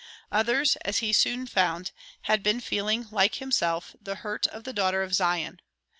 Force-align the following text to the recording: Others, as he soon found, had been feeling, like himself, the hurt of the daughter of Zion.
Others, 0.31 0.77
as 0.77 0.97
he 0.97 1.13
soon 1.13 1.45
found, 1.45 1.91
had 2.23 2.41
been 2.41 2.59
feeling, 2.59 3.05
like 3.11 3.35
himself, 3.35 3.95
the 4.01 4.15
hurt 4.15 4.47
of 4.47 4.63
the 4.63 4.73
daughter 4.73 5.03
of 5.03 5.13
Zion. 5.13 5.61